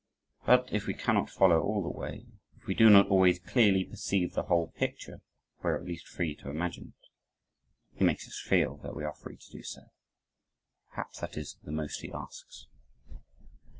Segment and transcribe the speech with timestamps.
[0.47, 2.25] But if we can not follow all the way
[2.57, 5.21] if we do not always clearly perceive the whole picture,
[5.63, 7.09] we are at least free to imagine it
[7.99, 9.91] he makes us feel that we are free to do so;
[10.89, 12.65] perhaps that is the most he asks.